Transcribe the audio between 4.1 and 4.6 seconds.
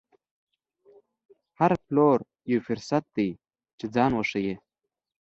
وښيي.